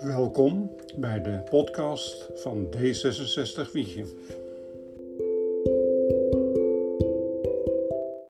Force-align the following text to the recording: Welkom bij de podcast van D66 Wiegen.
Welkom 0.00 0.70
bij 0.96 1.22
de 1.22 1.42
podcast 1.50 2.28
van 2.34 2.68
D66 2.76 3.70
Wiegen. 3.72 4.06